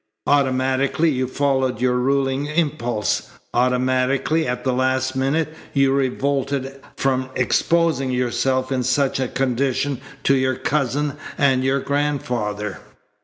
[0.25, 3.29] Automatically you followed your ruling impulse.
[3.53, 10.33] Automatically at the last minute you revolted from exposing yourself in such a condition to
[10.35, 12.79] your cousin and your grandfather.